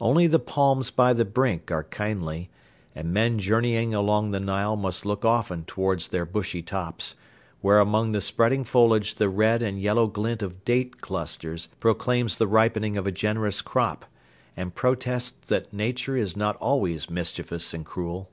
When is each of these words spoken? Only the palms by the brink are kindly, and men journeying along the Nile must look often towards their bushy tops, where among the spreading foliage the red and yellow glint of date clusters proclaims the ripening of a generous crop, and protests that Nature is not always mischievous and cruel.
Only 0.00 0.26
the 0.26 0.40
palms 0.40 0.90
by 0.90 1.12
the 1.12 1.24
brink 1.24 1.70
are 1.70 1.84
kindly, 1.84 2.50
and 2.92 3.12
men 3.14 3.38
journeying 3.38 3.94
along 3.94 4.32
the 4.32 4.40
Nile 4.40 4.74
must 4.74 5.06
look 5.06 5.24
often 5.24 5.64
towards 5.64 6.08
their 6.08 6.26
bushy 6.26 6.60
tops, 6.60 7.14
where 7.60 7.78
among 7.78 8.10
the 8.10 8.20
spreading 8.20 8.64
foliage 8.64 9.14
the 9.14 9.28
red 9.28 9.62
and 9.62 9.80
yellow 9.80 10.08
glint 10.08 10.42
of 10.42 10.64
date 10.64 11.00
clusters 11.00 11.68
proclaims 11.78 12.36
the 12.38 12.48
ripening 12.48 12.96
of 12.96 13.06
a 13.06 13.12
generous 13.12 13.62
crop, 13.62 14.04
and 14.56 14.74
protests 14.74 15.48
that 15.50 15.72
Nature 15.72 16.16
is 16.16 16.36
not 16.36 16.56
always 16.56 17.08
mischievous 17.08 17.72
and 17.72 17.86
cruel. 17.86 18.28